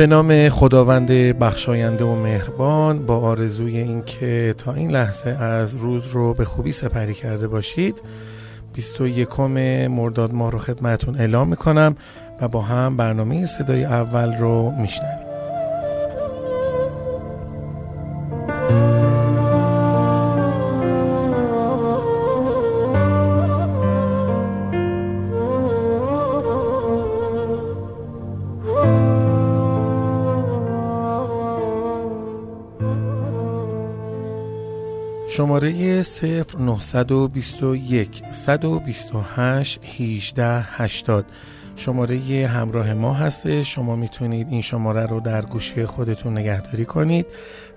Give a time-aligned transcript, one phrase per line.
[0.00, 1.08] به نام خداوند
[1.38, 7.14] بخشاینده و مهربان با آرزوی اینکه تا این لحظه از روز رو به خوبی سپری
[7.14, 8.02] کرده باشید
[8.74, 9.40] 21
[9.90, 11.96] مرداد ماه رو خدمتون اعلام می‌کنم
[12.40, 15.29] و با هم برنامه صدای اول رو میشنویم.
[35.32, 41.26] شماره 0921 128 18 80
[41.76, 47.26] شماره همراه ما هست شما می‌تونید این شماره رو در گوشی خودتون نگهداری کنید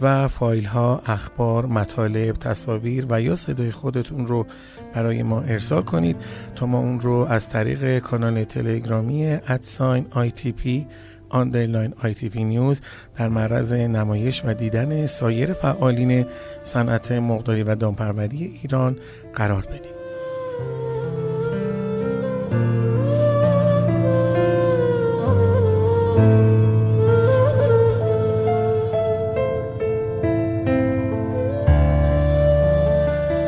[0.00, 4.46] و فایل ها اخبار مطالب تصاویر و یا صدای خودتون رو
[4.94, 6.16] برای ما ارسال کنید.
[6.54, 10.30] تا ما اون رو از طریق کانال تلگرامی at sign آی
[11.28, 12.80] underline آی تی پی news
[13.16, 16.26] در معرض نمایش و دیدن سایر فعالین
[16.62, 18.96] صنعت مقداری و دامپروری ایران
[19.34, 19.98] قرار بدیم.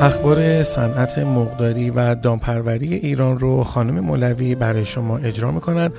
[0.02, 5.90] اخبار صنعت مقداری و دامپروری ایران رو خانم مولوی برای شما اجرا می‌کنن.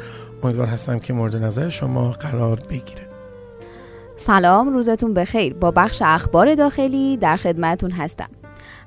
[0.43, 3.07] امیدوار هستم که مورد نظر شما قرار بگیره.
[4.17, 5.53] سلام روزتون بخیر.
[5.53, 8.29] با بخش اخبار داخلی در خدمتون هستم.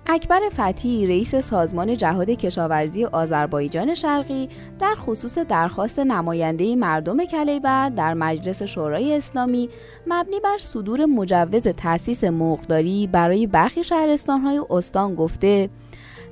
[0.06, 4.48] اکبر فتی رئیس سازمان جهاد کشاورزی آذربایجان شرقی
[4.80, 9.68] در خصوص درخواست نماینده مردم کلیبر در مجلس شورای اسلامی
[10.06, 15.70] مبنی بر صدور مجوز تأسیس مرغداری برای برخی شهرستانهای استان گفته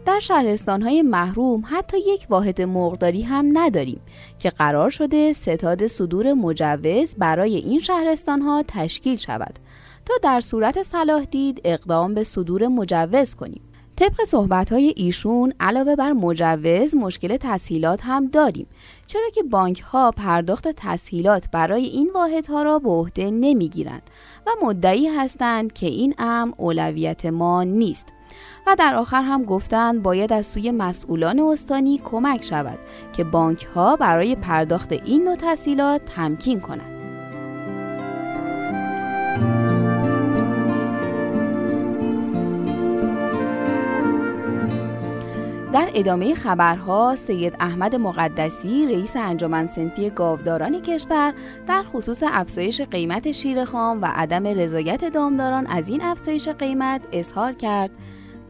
[0.06, 4.00] در شهرستانهای محروم حتی یک واحد مرغداری هم نداریم
[4.38, 9.58] که قرار شده ستاد صدور مجوز برای این شهرستانها تشکیل شود
[10.06, 13.62] تا در صورت صلاح دید اقدام به صدور مجوز کنیم.
[13.96, 18.66] طبق صحبت های ایشون علاوه بر مجوز مشکل تسهیلات هم داریم
[19.06, 24.02] چرا که بانک ها پرداخت تسهیلات برای این واحد ها را به عهده نمی‌گیرند
[24.46, 28.06] و مدعی هستند که این امر اولویت ما نیست.
[28.66, 32.78] و در آخر هم گفتند باید از سوی مسئولان استانی کمک شود
[33.12, 36.92] که بانک ها برای پرداخت این نوع تسهیلات تمکین کنند.
[45.72, 51.32] در ادامه خبرها سید احمد مقدسی رئیس انجمن سنفی گاوداران کشور
[51.66, 57.52] در خصوص افزایش قیمت شیر خام و عدم رضایت دامداران از این افزایش قیمت اظهار
[57.52, 57.90] کرد.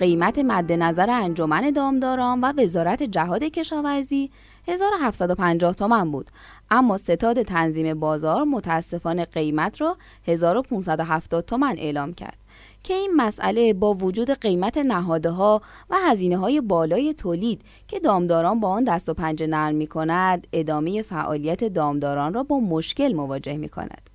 [0.02, 4.30] قیمت مد نظر انجمن دامداران و وزارت جهاد کشاورزی
[4.68, 6.26] 1750 تومن بود
[6.70, 9.96] اما ستاد تنظیم بازار متاسفانه قیمت را
[10.26, 12.36] 1570 تومن اعلام کرد
[12.82, 18.60] که این مسئله با وجود قیمت نهاده ها و هزینه های بالای تولید که دامداران
[18.60, 23.56] با آن دست و پنجه نرم می کند ادامه فعالیت دامداران را با مشکل مواجه
[23.56, 24.11] می کند.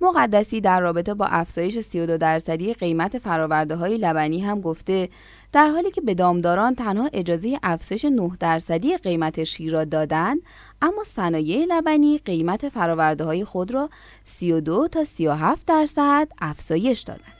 [0.00, 5.08] مقدسی در رابطه با افزایش 32 درصدی قیمت فراورده های لبنی هم گفته
[5.52, 10.42] در حالی که به دامداران تنها اجازه افزایش 9 درصدی قیمت شیر را دادند
[10.82, 13.90] اما صنایع لبنی قیمت فراورده های خود را
[14.24, 17.33] 32 تا 37 درصد افزایش دادند.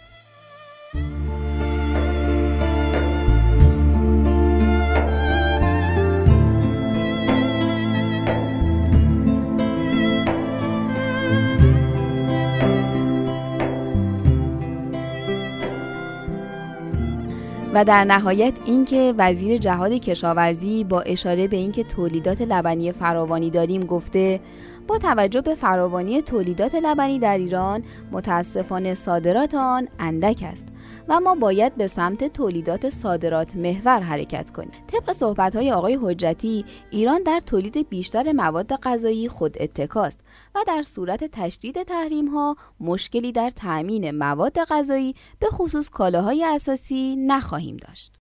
[17.75, 23.87] و در نهایت اینکه وزیر جهاد کشاورزی با اشاره به اینکه تولیدات لبنی فراوانی داریم
[23.87, 24.41] گفته
[24.87, 27.83] با توجه به فراوانی تولیدات لبنی در ایران
[28.13, 30.67] متاسفانه صادرات آن اندک است
[31.09, 34.71] و ما باید به سمت تولیدات صادرات محور حرکت کنیم.
[34.87, 40.21] طبق صحبت های آقای حجتی ایران در تولید بیشتر مواد غذایی خود اتکاست.
[40.55, 47.17] و در صورت تشدید تحریم ها مشکلی در تأمین مواد غذایی به خصوص کالاهای اساسی
[47.17, 48.17] نخواهیم داشت.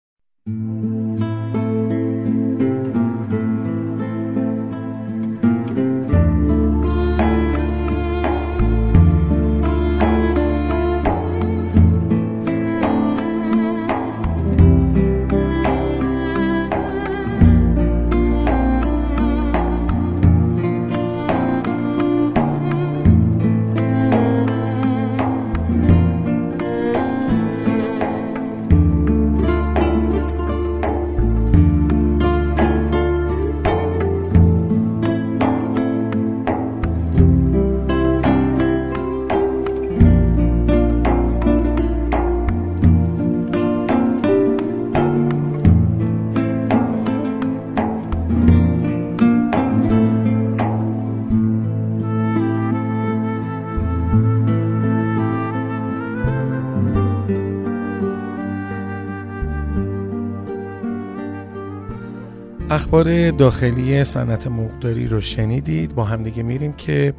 [62.70, 65.94] اخبار داخلی صنعت مرغداری رو شنیدید.
[65.94, 67.14] با همدیگه میریم که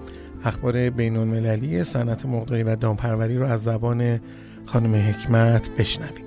[0.46, 4.20] اخبار بین المللی صنعت مرغداری و دامپروری رو از زبان
[4.66, 6.26] خانم حکمت بشنویم.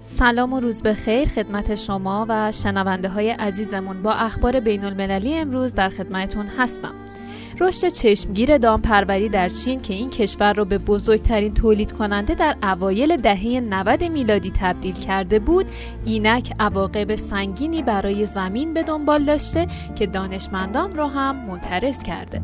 [0.00, 4.02] سلام و روز بخیر خدمت شما و شنونده های عزیزمون.
[4.02, 6.94] با اخبار بین المللی امروز در خدمتون هستم.
[7.60, 13.16] رشد چشمگیر دامپروری در چین که این کشور را به بزرگترین تولید کننده در اوایل
[13.16, 15.66] دهه 90 میلادی تبدیل کرده بود
[16.04, 19.66] اینک عواقب سنگینی برای زمین به دنبال داشته
[19.96, 22.42] که دانشمندان را هم منترس کرده.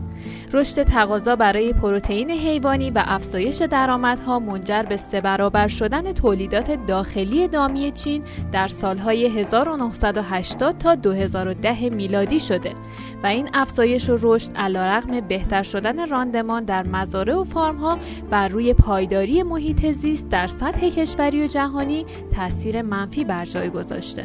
[0.53, 7.49] رشد تقاضا برای پروتئین حیوانی و افزایش درآمدها منجر به سه برابر شدن تولیدات داخلی
[7.49, 8.23] دامی چین
[8.53, 12.75] در سالهای 1980 تا 2010 میلادی شده
[13.23, 17.99] و این افزایش و رشد علیرغم بهتر شدن راندمان در مزارع و فارمها
[18.31, 22.07] بر روی پایداری محیط زیست در سطح کشوری و جهانی
[22.37, 24.25] تاثیر منفی بر جای گذاشته.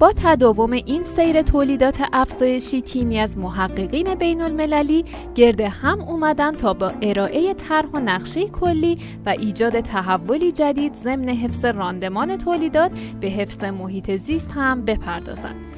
[0.00, 5.04] با تداوم این سیر تولیدات افزایشی تیمی از محققین بین المللی
[5.34, 11.28] گرد هم اومدن تا با ارائه طرح و نقشه کلی و ایجاد تحولی جدید ضمن
[11.28, 12.90] حفظ راندمان تولیدات
[13.20, 15.69] به حفظ محیط زیست هم بپردازند.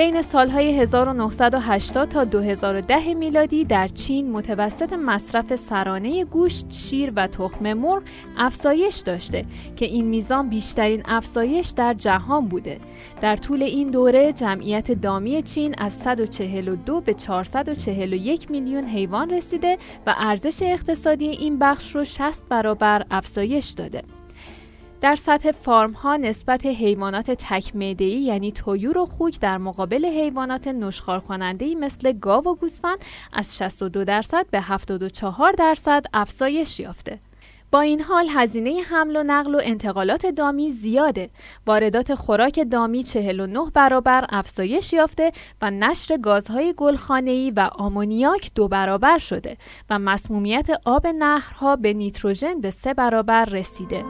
[0.00, 7.72] بین سالهای 1980 تا 2010 میلادی در چین متوسط مصرف سرانه گوشت، شیر و تخم
[7.72, 8.02] مرغ
[8.36, 9.44] افزایش داشته
[9.76, 12.78] که این میزان بیشترین افزایش در جهان بوده.
[13.20, 20.14] در طول این دوره جمعیت دامی چین از 142 به 441 میلیون حیوان رسیده و
[20.18, 24.19] ارزش اقتصادی این بخش رو 60 برابر افزایش داده.
[25.00, 31.20] در سطح فارم ها نسبت حیوانات تکمدهی یعنی تویور و خوک در مقابل حیوانات نشخار
[31.20, 32.98] کننده مثل گاو و گوسفند
[33.32, 37.18] از 62 درصد به 74 درصد افزایش یافته.
[37.70, 41.30] با این حال هزینه حمل و نقل و انتقالات دامی زیاده.
[41.66, 45.32] واردات خوراک دامی 49 برابر افزایش یافته
[45.62, 49.56] و نشر گازهای گلخانه‌ای و آمونیاک دو برابر شده
[49.90, 54.04] و مسمومیت آب نهرها به نیتروژن به سه برابر رسیده.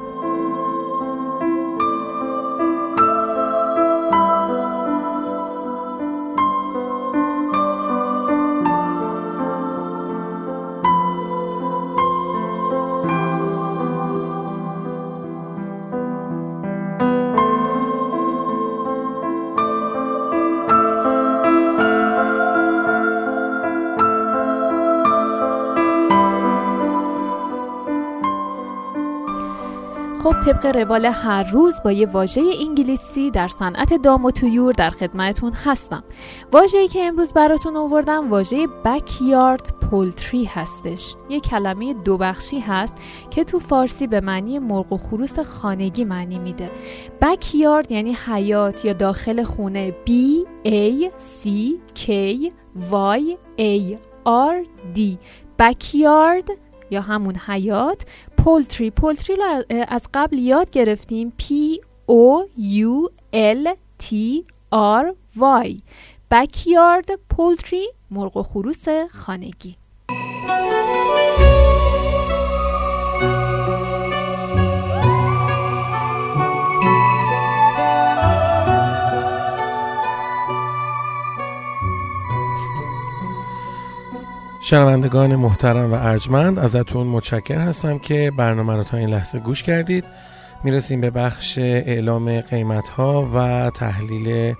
[30.47, 35.53] طبق روال هر روز با یه واژه انگلیسی در صنعت دام و تویور در خدمتون
[35.53, 36.05] هستم.
[36.53, 41.15] واژه‌ای که امروز براتون آوردم واژه بکیارد پولتری هستش.
[41.29, 42.97] یه کلمه دو بخشی هست
[43.31, 46.70] که تو فارسی به معنی مرغ و خروس خانگی معنی میده.
[47.20, 49.94] بکیارد یعنی حیات یا داخل خونه.
[50.06, 50.11] B
[50.67, 51.49] A C
[51.94, 52.09] K
[52.91, 54.67] Y A R
[54.97, 55.01] D.
[55.59, 56.49] بکیارد
[56.91, 58.03] یا همون حیات
[58.44, 58.91] پولتری.
[58.91, 61.32] پولتری رو از قبل یاد گرفتیم.
[61.39, 61.44] P
[62.09, 63.69] O U L
[64.03, 64.15] T
[64.73, 65.82] R Y.
[66.31, 69.80] بکیارد پولتری مرغ و خروس خانگی.
[84.62, 90.05] شنوندگان محترم و ارجمند ازتون متشکر هستم که برنامه رو تا این لحظه گوش کردید.
[90.64, 94.55] می‌رسیم به بخش اعلام قیمت ها و تحلیل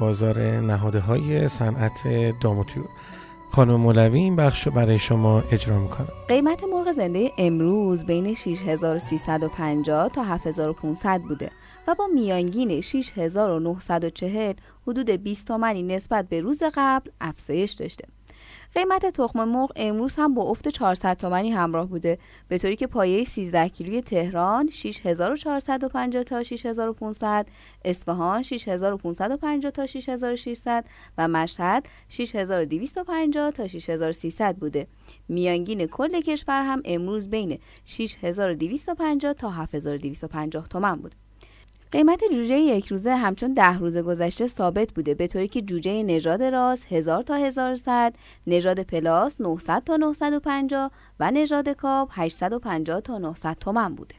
[0.00, 2.00] بازار نهاده های صنعت
[2.40, 2.88] داموتیور
[3.50, 6.08] خانم مولوی این بخش رو برای شما اجرا می‌کنم.
[6.28, 11.50] قیمت مرغ زنده امروز بین 6350 تا 7500 بوده
[11.88, 14.54] و با میانگین 6940
[14.86, 18.04] حدود 20 تومانی نسبت به روز قبل افزایش داشته.
[18.74, 22.18] قیمت تخم مرغ امروز هم با افت 400 تومانی همراه بوده.
[22.48, 27.46] به طوری که پایه 13 کیلوی تهران 6450 تا 6500
[27.84, 30.84] اصفهان 6550 تا 6600
[31.18, 34.86] و مشهد 6250 تا 6300 بوده.
[35.28, 41.14] میانگین کل کشور هم امروز بین 6250 تا 7250 تومن بود.
[41.92, 46.42] قیمت جوجه یک روزه همچون ده روز گذشته ثابت بوده به طوری که جوجه نژاد
[46.42, 48.14] راس 1000 تا 1100
[48.46, 54.14] نژاد پلاس 900 تا 950 و نژاد کاب 850 تا 900 تومن بوده.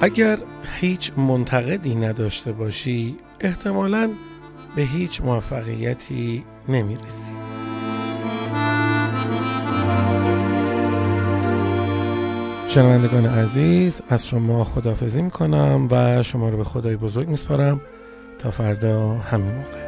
[0.00, 0.38] اگر
[0.80, 4.10] هیچ منتقدی نداشته باشی احتمالا
[4.76, 7.32] به هیچ موفقیتی نمی‌رسی.
[12.68, 17.80] شنوندگان عزیز از شما خدافزی می‌کنم و شما رو به خدای بزرگ میسپارم.
[18.38, 19.85] تا فردا همین موقع.